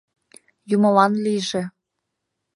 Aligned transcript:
Юмылан 0.73 1.13
лийже... 1.23 1.63